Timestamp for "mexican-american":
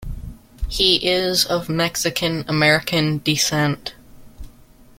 1.69-3.19